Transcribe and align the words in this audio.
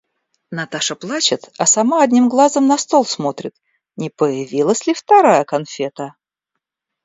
Наташа 0.57 0.95
плачет, 0.95 1.43
а 1.61 1.67
сама 1.67 2.01
одним 2.01 2.27
глазом 2.27 2.65
на 2.67 2.79
стол 2.79 3.05
смотрит, 3.05 3.53
не 3.95 4.09
появилась 4.09 4.87
ли 4.87 4.95
вторая 4.95 5.43
конфета. 5.45 6.15